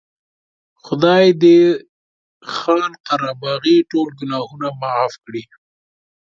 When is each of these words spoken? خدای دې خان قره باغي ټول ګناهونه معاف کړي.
خدای 0.85 1.25
دې 1.41 1.57
خان 2.53 2.91
قره 3.07 3.31
باغي 3.41 3.77
ټول 3.91 4.07
ګناهونه 4.19 4.67
معاف 4.81 5.13
کړي. 5.25 5.43